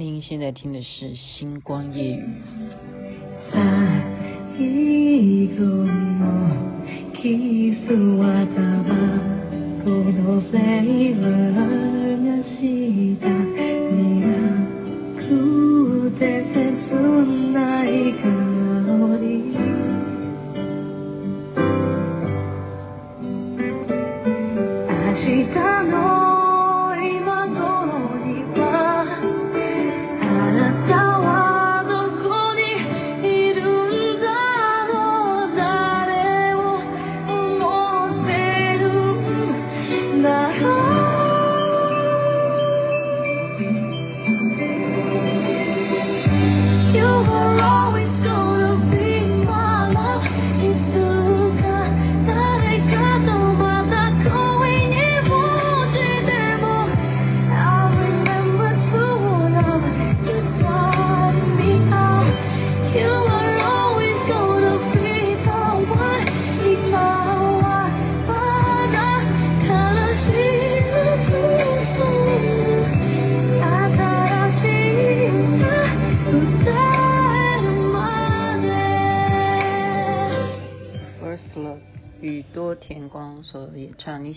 [0.00, 2.22] 您现在听的是《星光夜语》。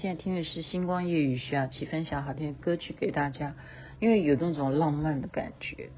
[0.03, 3.55] 现在听的是《星光夜雨》，徐雅琪分享好听的歌曲给大家，
[4.01, 5.91] 因为有那种浪漫的感觉，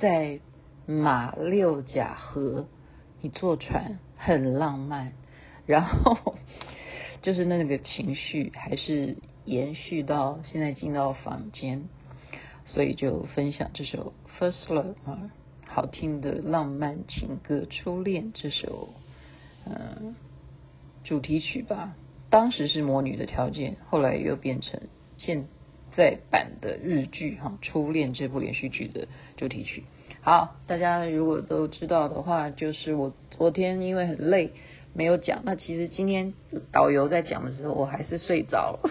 [0.00, 0.40] 在
[0.86, 2.68] 马六甲河，
[3.20, 5.12] 你坐船很浪漫，
[5.66, 6.36] 然后
[7.20, 11.84] 就是那个情绪还是延续到现在进到房间，
[12.64, 15.30] 所以就分享这首《First Love》啊，
[15.66, 18.94] 好听的浪漫情歌《初恋》这首，
[19.66, 20.16] 嗯，
[21.04, 21.94] 主题曲吧。
[22.32, 24.80] 当时是魔女的条件，后来又变成
[25.18, 25.44] 现
[25.94, 29.84] 在版的日剧哈《初恋》这部连续剧的主题曲。
[30.22, 34.52] 好，大家如果都知道的话，就是我昨天因为很累
[34.94, 36.32] 没有讲，那其实今天
[36.72, 38.90] 导游在讲的时候，我还是睡着了。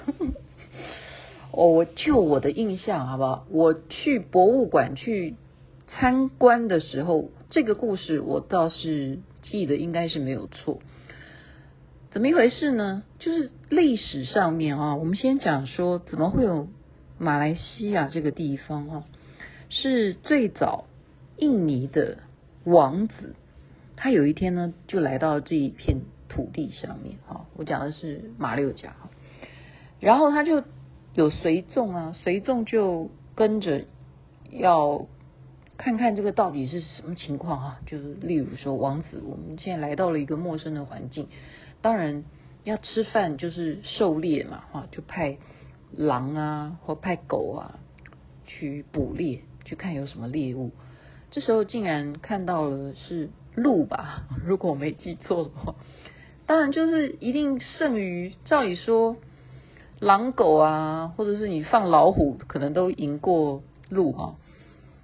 [1.51, 3.47] 我就我的印象好不好？
[3.49, 5.33] 我去博物馆去
[5.87, 10.77] 参观的时候，这个故事我倒是记得应该是没有错。
[12.11, 13.03] 怎么一回事呢？
[13.19, 16.67] 就是历史上面啊，我们先讲说怎么会有
[17.17, 19.03] 马来西亚这个地方啊，
[19.69, 20.83] 是最早
[21.37, 22.17] 印尼的
[22.65, 23.33] 王子，
[23.95, 28.93] 他有一天呢就来到这一片土地上面啊，我讲的是马六甲，
[30.01, 30.65] 然后他就
[31.13, 33.85] 有随众啊，随众就跟着
[34.49, 35.07] 要
[35.77, 41.29] 看看这个到底是什么情况啊，就是例如说王子，我们现在来到了一个陌生的环境。
[41.81, 42.23] 当然
[42.63, 45.37] 要吃饭就是狩猎嘛，哈，就派
[45.91, 47.79] 狼啊或派狗啊
[48.45, 50.71] 去捕猎，去看有什么猎物。
[51.31, 55.75] 这时候竟然看到了是鹿吧， 如果我没记错的话。
[56.45, 59.15] 当然就是一定胜于，照理说
[59.99, 64.35] 狼狗啊，或者是你放老虎，可能都赢过鹿啊。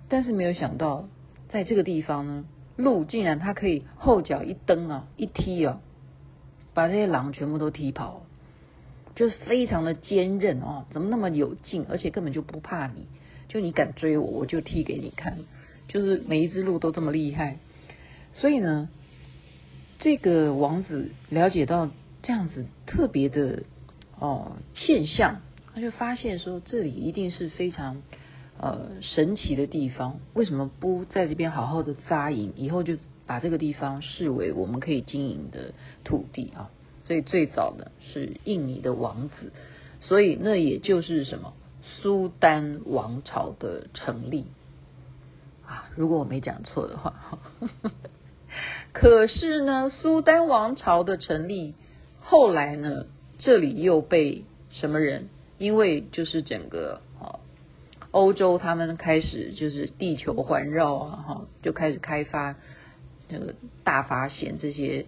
[0.09, 1.07] 但是没有想到，
[1.47, 2.45] 在这个地方呢，
[2.75, 5.79] 鹿竟然它可以后脚一蹬啊，一踢啊。
[6.77, 8.21] 把这些狼全部都踢跑，
[9.15, 13.07] 就是非常的坚韧哦，怎么那么有劲，而且根本就不怕你，
[13.47, 15.39] 就你敢追我，我就踢给你看，
[15.87, 17.57] 就是每一只鹿都这么厉害，
[18.33, 18.89] 所以呢，
[19.97, 21.89] 这个王子了解到
[22.21, 23.63] 这样子特别的
[24.19, 25.41] 哦现象，
[25.73, 28.03] 他就发现说这里一定是非常
[28.59, 32.97] 呃神奇的地方，为什么不在这边好好的扎营，以后就。
[33.27, 35.73] 把这个地方视为我们可以经营的
[36.03, 36.71] 土地啊，
[37.05, 39.51] 所以最早呢是印尼的王子，
[39.99, 44.45] 所以那也就是什么苏丹王朝的成立
[45.65, 47.13] 啊，如果我没讲错的话。
[48.93, 51.75] 可是呢，苏丹王朝的成立
[52.21, 53.05] 后来呢，
[53.37, 55.27] 这里又被什么人？
[55.57, 57.39] 因为就是整个啊
[58.11, 62.55] 欧洲他们开始就是地球环绕啊，哈，就开始开发。
[63.29, 65.05] 那个大发现这些，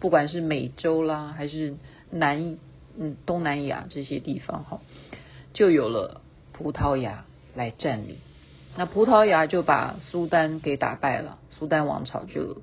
[0.00, 1.76] 不管是美洲啦，还是
[2.10, 2.58] 南
[2.98, 4.80] 嗯东南亚这些地方哈，
[5.52, 6.20] 就有了
[6.52, 7.24] 葡萄牙
[7.54, 8.16] 来占领。
[8.76, 12.62] 那葡萄牙就把苏丹给打败了，苏丹王朝就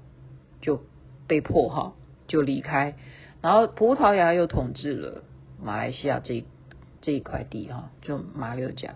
[0.62, 0.82] 就
[1.28, 1.94] 被迫哈
[2.28, 2.96] 就离开。
[3.42, 5.24] 然后葡萄牙又统治了
[5.64, 6.44] 马来西亚这
[7.02, 8.96] 这一块地哈，就马六甲。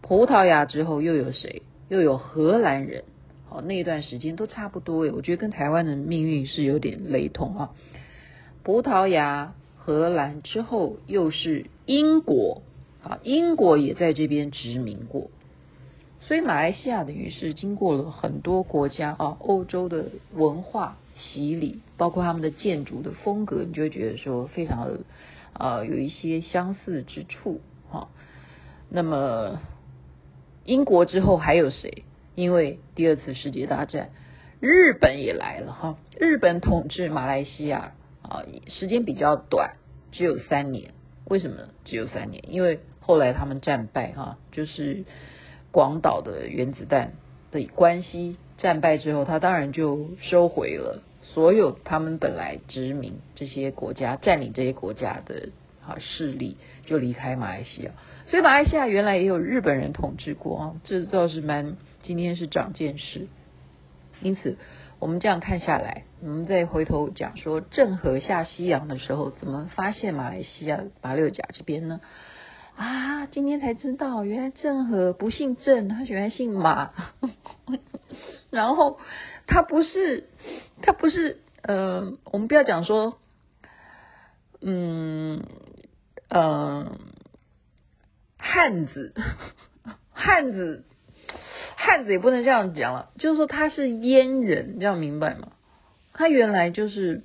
[0.00, 1.62] 葡萄牙之后又有谁？
[1.88, 3.04] 又有荷兰人。
[3.54, 7.70] 哦，那一段时间都差不多诶，我觉得跟台湾的命运是有点雷同啊。
[8.62, 12.62] 葡萄牙、荷兰之后又是英国，
[13.02, 15.30] 啊，英国也在这边殖民过，
[16.20, 25.00] 所以马来西亚等于是经过了很多国家啊，欧洲的文化洗礼，包括他们的建筑的风格，你就会觉得说非常的
[25.52, 27.60] 啊有一些相似之处
[27.90, 28.08] 哈。
[28.88, 29.60] 那么
[30.64, 32.04] 英国之后还有谁？
[32.34, 34.10] 因为第二次世界大战，
[34.60, 35.96] 日本也来了哈。
[36.18, 37.92] 日本统治马来西亚
[38.22, 39.76] 啊，时间比较短，
[40.10, 40.92] 只有三年。
[41.26, 42.42] 为什么只有三年？
[42.48, 45.04] 因为后来他们战败哈，就是。
[45.74, 47.14] 广岛的原子弹
[47.50, 55.48] 的关系，战败之后，他当然就收回了所有他们本来殖民这些国家、占领这些国家的
[55.82, 57.92] 啊势力，就离开马来西亚。
[58.26, 63.28] 所以马来西亚原来也有日本人统治过啊，这倒是蛮今天是长见识。
[64.20, 64.56] 因此，
[64.98, 72.00] 我们这样看下来，我们再回头讲说，郑和下西洋的时候，怎么发现马来西亚马六甲这边呢？
[72.76, 76.92] 啊，今天才知道，原来郑和不姓郑，他原来姓马。
[78.50, 78.98] 然后
[79.46, 80.28] 他不是，
[80.82, 83.18] 他不是，呃，我们不要讲说，
[84.60, 85.42] 嗯，
[86.28, 86.96] 呃，
[88.38, 89.14] 汉子，
[90.12, 90.84] 汉子，
[91.76, 95.52] 汉子也不能这样讲了，就是说他是阉人，这样明白吗？
[96.12, 97.22] 他原来就是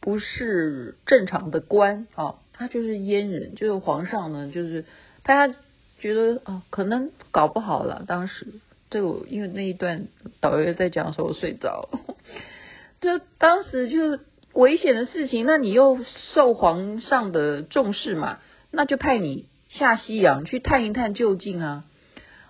[0.00, 2.36] 不是正常的官啊。
[2.56, 4.84] 他就是阉人，就是皇上呢，就是
[5.24, 5.54] 大家
[5.98, 8.04] 觉得啊，可能搞不好了。
[8.06, 8.46] 当时
[8.90, 10.06] 这个，因为那一段
[10.40, 12.14] 导游在讲的时候，我睡着了。
[13.02, 14.20] 就当时就是
[14.52, 15.98] 危险的事情，那你又
[16.34, 18.38] 受皇上的重视嘛，
[18.70, 21.84] 那就派你下西洋去探一探究竟啊！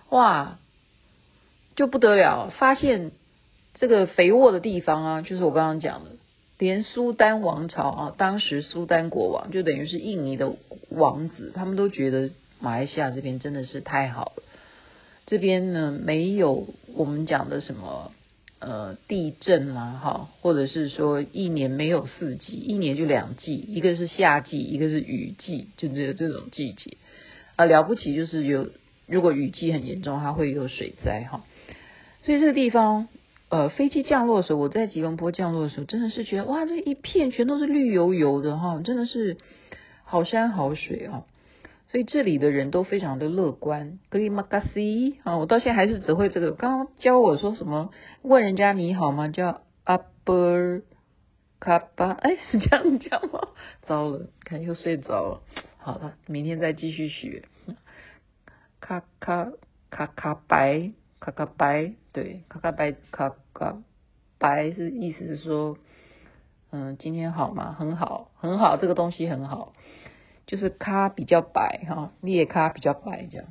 [0.09, 0.59] 哇，
[1.75, 3.11] 就不得了，发现
[3.73, 6.11] 这个肥沃的地方啊，就是我刚刚讲的。
[6.57, 10.55] 连苏丹王朝啊，当时苏丹国王就等于是印尼的
[10.89, 12.31] 王子，他们都觉得
[12.61, 14.43] 马来西亚这边真的是太好了。
[15.25, 18.13] 这边呢，没有我们讲的什么
[18.59, 26.95] 呃地震啦，哈，或者是说一年没有四季，一年就两季，一个是夏季，一个是雨季，就只有这种季节
[27.57, 27.65] 啊。
[27.65, 28.69] 了不起就是有，
[29.07, 31.43] 如果雨季很严重，它会有水灾哈。
[32.25, 33.07] 所以这个地方。
[33.47, 39.37] 呃，飞机降落的时候，我在吉隆坡降落的时候，真的是觉得哇，这一片全都是绿油油的哈，真的是
[40.03, 41.25] 好山好水啊！
[41.87, 43.99] 所以这里的人都非常的乐观。
[44.09, 46.53] 格里马嘎西啊，我到现在还是只会这个。
[46.53, 47.91] 刚刚教我说什么？
[48.23, 49.27] 问人家你好吗？
[49.27, 50.81] 叫阿波
[51.59, 53.49] 卡巴，哎，是这样讲吗？
[53.85, 55.41] 糟了，看又睡着了。
[55.77, 57.43] 好了，明天再继续学。
[58.81, 59.51] 卡卡
[59.91, 60.91] 卡卡白。
[61.25, 63.81] 卡卡白，对，卡卡白，卡卡
[64.37, 65.75] 白是意思是说，
[66.69, 67.75] 嗯，今天好吗？
[67.79, 69.73] 很好，很好，这个东西很好，
[70.45, 73.47] 就是咖比较白哈，裂咖比较白这样。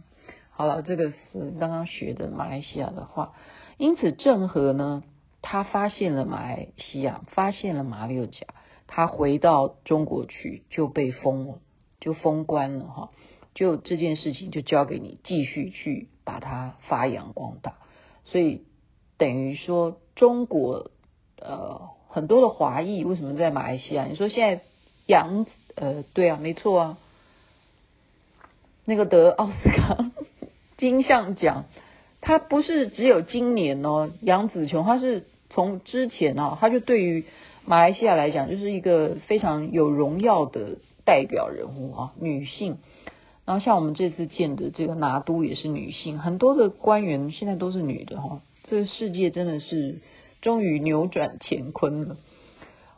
[0.50, 3.32] 好了，这个是刚刚学的马来西亚的话。
[3.76, 5.02] 因此，郑和呢，
[5.42, 8.46] 他发现了马来西亚，发现了马六甲，
[8.86, 11.58] 他回到中国去就被封了，
[11.98, 13.10] 就封官了哈。
[13.52, 17.74] 就这件事情就交给你继续去把它发扬光大，
[18.24, 18.62] 所以
[19.18, 20.90] 等于说中国
[21.40, 24.06] 呃很多的华裔为什么在马来西亚？
[24.06, 24.64] 你说现在
[25.06, 25.46] 杨
[25.76, 26.98] 呃对啊没错啊，
[28.84, 30.10] 那个得奥斯卡
[30.76, 31.66] 金像奖，
[32.20, 37.26] 他不是只有今年哦，杨紫琼他是从之前哦，他就对于
[37.64, 42.78] 马来西亚来讲就是一个非常有荣耀的代表人物啊，女性。
[43.46, 50.00] 然后像我们这次见的这个拿督也是女性，很多的官员现在都是女的哈，这个世界真的是
[50.40, 52.16] 终于扭转乾坤了。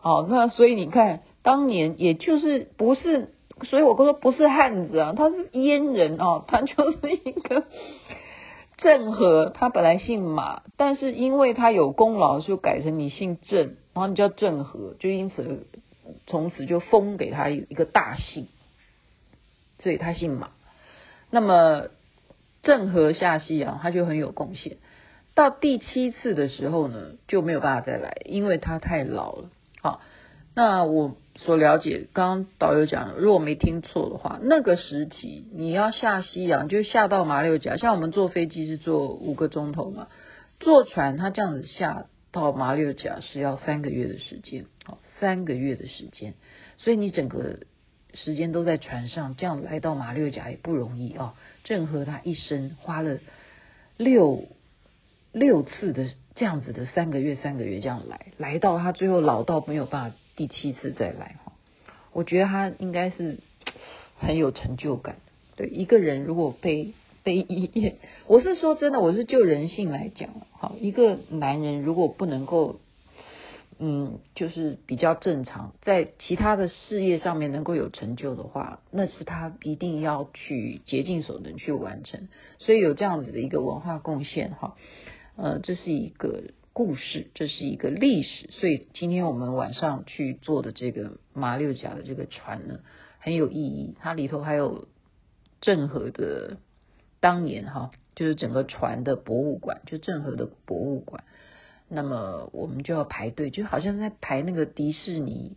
[0.01, 3.31] 好，那所以你看，当年也就是不是，
[3.65, 7.65] 所以我说不是汉子啊，他是阉人哦，他就是一个
[8.77, 15.67] 郑和，他本来姓马，但是因为他有功劳，就改成你姓郑，然后你叫郑和，就因此
[16.29, 18.47] 从此就封给他一个大姓。
[19.79, 20.51] 所以他姓马，
[21.31, 21.89] 那么
[22.63, 24.79] 郑和下西洋，他就很有贡献。
[25.35, 29.51] 到第七次的时候呢，就没有办法再来，因为他太老了。
[29.83, 30.01] 好，
[30.55, 40.09] 那我所了解，刚刚导游讲，如果没听错的话，那个时期你要下西洋，就下到马六甲，像我们坐飞机是坐五个钟头嘛，
[40.59, 46.35] 坐船他这样子下到马六甲是要三个月的时间，好，三个月的时间，
[46.79, 47.59] 所以你整个。
[48.17, 51.35] 时间都在船上，这样来到马六甲也不容易哦。
[51.63, 53.19] 郑和他一生花了
[53.97, 54.45] 六
[55.33, 61.53] 六次的这样子的三个月，三个月这样来，来到他最后老到没有办法第七次再来哈。
[62.13, 63.39] 我觉得他应该是
[64.19, 65.17] 很有成就感。
[65.55, 67.97] 对，一个人如果被非议业。
[68.27, 72.81] 我是说真的，我是就人性来讲，好，一个男人如果不能够。
[73.79, 82.29] 嗯，就是比较正常，在其他的事业上面能够有成就的话，那是他一定要去竭尽所能去完成。
[82.59, 84.77] 所以有这样子的一个文化贡献哈，
[85.37, 88.49] 呃，这是一个故事，这是一个历史。
[88.51, 92.81] 所以今天我们晚上去做的这个马六甲的这个船呢，
[93.19, 93.95] 很有意义。
[94.01, 94.89] 它里头还有
[95.61, 96.57] 郑和的
[97.21, 101.25] 当年哈，就是整个船的博物馆，就郑和的博物馆。
[101.89, 105.57] 那么我们就要排队，就好像在排那个迪士尼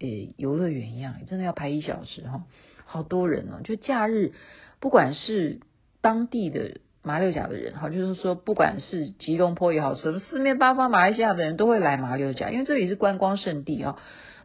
[0.00, 2.42] 诶游乐园一样，真的要排一小时哈，
[2.86, 3.60] 好多人哦。
[3.62, 4.32] 就假日，
[4.80, 5.60] 不管是
[6.00, 13.96] 当地的马六甲的人哈，就是说不管是吉隆坡也好，什么四面八方马来西亚的人都会来马六甲，因为这里是观光胜地啊。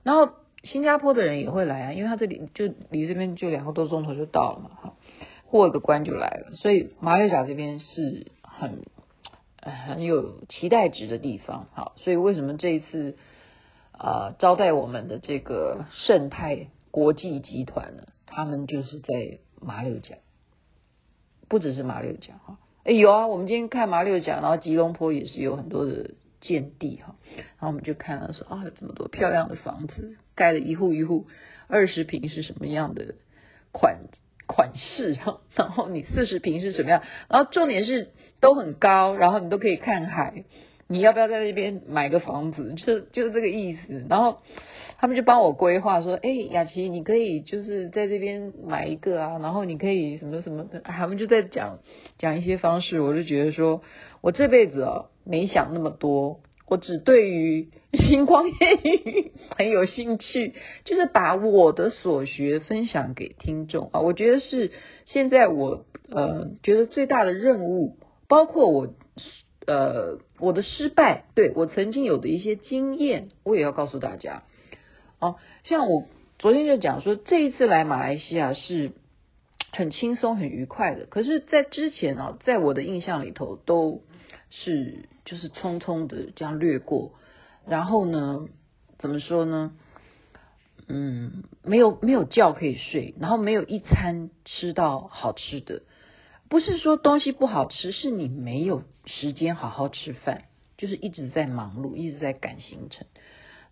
[0.04, 0.30] 然后
[0.64, 4.94] 新加坡的人也会来啊，因为他这里就离这边就两个多钟头就到了嘛，哈，
[5.50, 6.56] 过个关就来了。
[6.56, 8.84] 所以马六甲这边是很。
[9.72, 13.18] 很有期待值的地方，好，所以为什么这一次
[13.92, 18.04] 啊、呃、招待我们的这个盛泰国际集团呢？
[18.28, 20.18] 他们就是在马六甲，
[21.48, 31.28] 不只是马六甲哈，哎有啊，我们今天看马六甲，然后吉隆坡也是有很多的建地哈，然后我们就看了说啊，有这么多漂亮的房子，盖了一户一户，
[31.68, 33.16] 二十平是什么样的
[33.72, 35.18] 款子款式，
[35.56, 38.10] 然后你四十平是什么样，然后重点是。
[38.42, 40.44] 都很高，然后你都可以看海。
[40.88, 42.76] 你要不要在那边买个房子？
[42.76, 44.06] 就就是这个意思。
[44.08, 44.38] 然后
[45.00, 51.80] 他们就帮我规划说：“哎，雅琪，你可以就是在这边买一个啊，然后你可以什么什么的。”他们就在讲
[52.20, 53.82] 讲一些方式，我就觉得说，
[54.22, 60.54] 我这辈子啊没想那么多，我只对于星光夜雨很有兴趣，
[60.84, 64.02] 就是把我的所学分享给听众啊。
[64.02, 64.72] 我觉得是
[65.06, 67.98] 现在我呃觉得最大的任务。
[68.28, 68.96] 包括我，
[69.68, 74.42] 呃，我的失败，对，我曾经有的一些经验，我也要告诉大家。
[75.20, 76.06] 哦，像我
[76.40, 78.94] 昨天就讲说，这一次来马来西亚是
[79.72, 81.06] 很轻松、很愉快的。
[81.06, 84.02] 可是，在之前啊，在我的印象里头，都
[84.50, 87.12] 是就是匆匆的这样掠过。
[87.68, 88.48] 然后呢，
[88.98, 89.74] 怎么说呢？
[90.88, 95.82] 嗯，没有没有觉可以睡，然后没有一餐吃到好吃的。
[96.48, 100.44] 不是说东西不好吃，是你没有时间好好吃饭，
[100.78, 103.08] 就是一直在忙碌，一直在赶行程。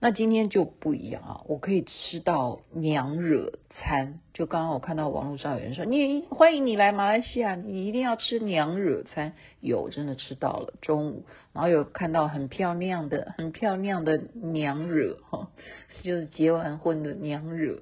[0.04, 4.20] 那今天就不一样啊，我可以吃到娘惹餐。
[4.34, 9.32] 就刚刚我看到网络上有人说，你欢迎你来马来西亚，你一定要吃娘惹餐。
[9.62, 15.48] 有，真的吃到了中午，然后有看到很漂亮的、很漂亮的娘惹哈，
[16.04, 17.80] 就是结完婚的娘惹。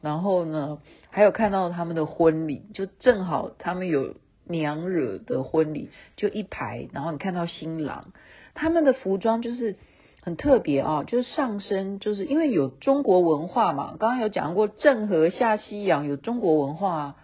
[0.00, 4.16] 然后呢，还有看到他们的婚礼，就正好他们有。
[4.44, 8.12] 娘惹的婚礼就一排，然后你看到新郎，
[8.54, 9.76] 他们的服装就是
[10.24, 17.16] 很特别啊，就是上身就是因为有中国文化嘛，刚刚有讲过郑和下西洋有中国文化，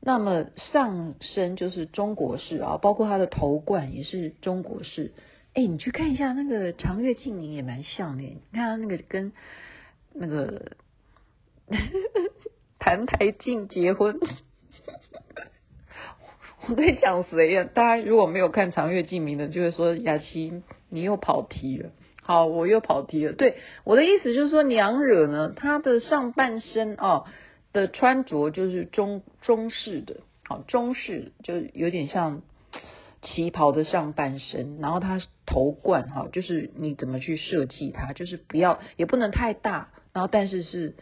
[0.00, 5.12] 那么上身就是中国式啊，包括他的头冠也是中国式。
[5.52, 9.32] 哎，你去看一下那个长月烬明也蛮像的，你看他那个跟
[10.14, 10.72] 那个
[12.78, 14.18] 谭台静结婚。
[16.66, 17.64] 我在讲谁呀？
[17.64, 21.90] 大家如果没有看《长月烬明》的，就会说雅琪你又跑题了。
[22.22, 23.32] 好，我又跑题了。
[23.32, 27.26] 对，我的意思就是说，娘惹呢，她的上半身哦
[27.72, 32.42] 的穿着就是中中式的，好中式就有点像
[33.20, 40.94] 旗袍的上半身，然后她头冠哈，就是你怎么去设计它，就是不要也不能太大，然后但是是。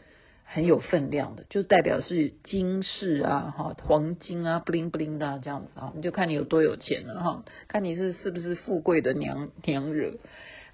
[0.53, 10.15] 很有分量的，就代表是金饰啊，哈，黄金啊，布灵布灵的这样子啊，你就看你有多有钱了哈，看你是是不是富贵的娘娘惹，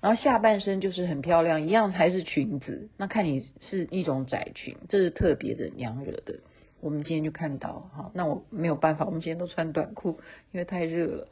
[0.06, 6.38] 然后下半身就是很漂亮，一样还是裙子，那看你是一种窄裙，这是特别的娘惹的。
[6.80, 10.20] 我们今天就看到哈，那我没有办法，我们今天都穿短裤，
[10.52, 11.28] 因为太热了，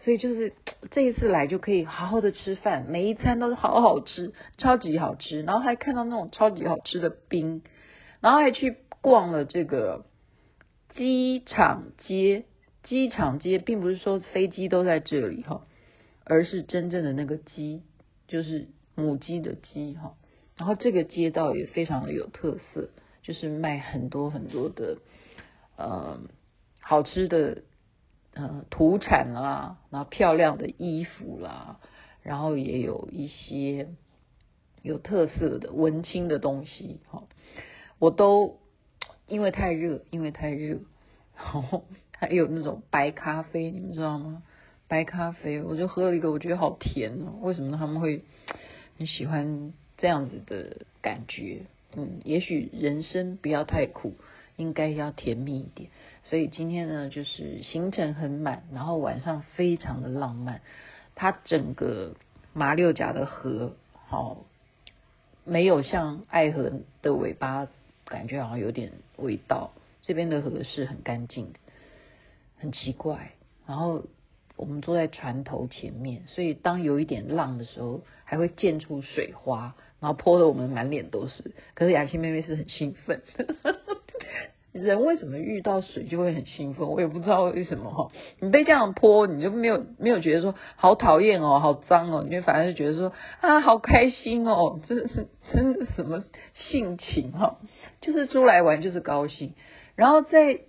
[0.00, 0.54] 所以就是
[0.90, 7.62] 这一次来就可以好好的吃饭，每一餐都是好好吃，超级好吃，然后还看到那种超级好吃的冰。
[8.20, 10.04] 然后还去逛了这个
[10.90, 12.44] 机场街，
[12.82, 15.64] 机场街并不是说飞机都在这里哈，
[16.24, 17.82] 而是真正的那个鸡，
[18.28, 20.14] 就是母鸡的鸡哈。
[20.56, 22.90] 然后这个街道也非常的有特色，
[23.22, 24.98] 就是卖很多很多的
[25.76, 26.20] 呃
[26.80, 27.62] 好吃的
[28.32, 31.78] 呃土产啦，然后漂亮的衣服啦，
[32.22, 33.88] 然后也有一些
[34.80, 37.24] 有特色的文青的东西哈。
[37.98, 38.60] 我都
[39.26, 40.80] 因为太热，因为太热，
[41.36, 41.84] 然后
[42.16, 44.42] 还有那种白咖啡，你们知道吗？
[44.88, 47.38] 白咖啡，我就喝了一个，我觉得好甜哦。
[47.42, 48.22] 为什么他们会
[48.98, 51.62] 很喜欢这样子的感觉？
[51.96, 54.14] 嗯，也许人生不要太苦，
[54.56, 55.90] 应该要甜蜜一点。
[56.24, 60.60] 所以今天呢，就是行程很满，然后晚上非常的浪漫。
[61.14, 62.14] 它整个
[62.52, 63.76] 马六甲的河，
[64.08, 64.36] 好、哦，
[65.44, 67.68] 没有像爱河的尾巴，
[68.04, 69.72] 感觉好像有点味道。
[70.02, 71.58] 这边的河是很干净的，
[72.58, 73.32] 很奇怪。
[73.66, 74.04] 然后
[74.56, 79.74] 我们坐在船头前面，所以当有一点浪的时候，还会溅出水花。
[79.98, 83.22] 然后泼得我们满脸都是，可是雅琪妹妹是很兴奋。
[84.72, 86.86] 人为什么遇到水就会很兴奋？
[86.86, 88.12] 我也不知道为什么哈。
[88.40, 93.10] 你被这样泼，你就没有没有觉得说好讨厌哦，好脏哦，你就反而是觉得说
[93.40, 96.22] 啊，好开心哦，真的是真的是什么
[96.52, 97.56] 性情哈？
[98.02, 99.54] 就是出来玩就是高兴。
[99.94, 100.60] 然后在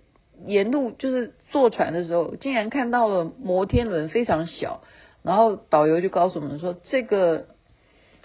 [0.44, 4.82] 沿路就是坐船的时候，竟然看到了摩天轮非常小，
[5.22, 7.46] 然后导游就告诉我们说这个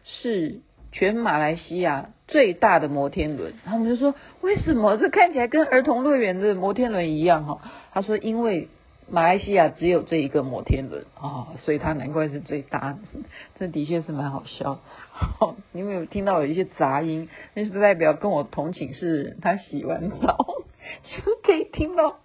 [0.03, 0.61] 是。
[0.95, 7.61] 全马来西亚最大的摩天轮，然后我们就说，为什么这看起来跟儿童乐园的摩天轮一样哈？
[7.91, 8.67] 他说因为
[9.09, 12.99] 马来西亚只有这一个摩天轮啊，所以它难怪是最大的。
[13.57, 14.81] 这的确是蛮好笑。
[15.71, 17.27] 你有没有听到有一些杂音？
[17.55, 20.45] 那是代表跟我同寝室他洗完澡
[21.03, 22.19] 就可以听到。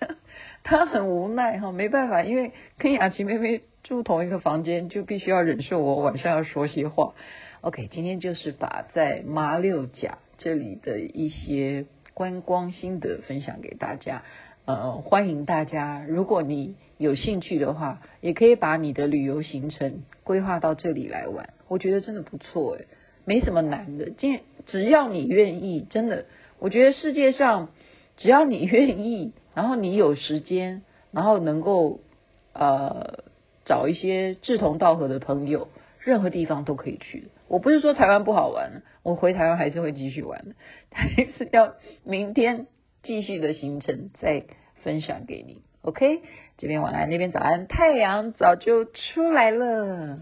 [0.64, 7.14] 他很无奈哈，没办法，因为跟雅琪妹妹住同一个房间，就必须要忍受我晚上要说些话。
[7.62, 14.22] OK，今天就是把在马六甲这里的一些观光心得分享给大家。
[14.64, 21.52] 呃，欢迎大家，如果你有兴趣的话，也可以把你的旅游行程规划到这里来玩。
[21.66, 22.86] 我觉得真的不错诶，
[23.24, 24.10] 没什么难的。
[24.10, 26.26] 今只要你愿意，真的，
[26.60, 27.70] 我觉得世界上
[28.16, 32.00] 只要你愿意，然后你有时间， 然后能够
[32.52, 33.24] 呃
[33.64, 35.68] 找一些志同道合的朋友。
[36.04, 37.28] 任何地方都可以去。
[37.46, 40.56] 我不是说台湾不好玩，我回台湾还是会继续玩的，
[40.90, 42.66] 还是要明天
[43.04, 44.42] 继续的行程再
[44.82, 45.62] 分享给你。
[45.82, 46.22] OK，
[46.58, 50.18] 这边晚安，那边早安，太阳早就出来了。